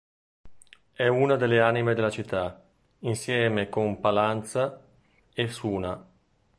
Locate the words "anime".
1.61-1.93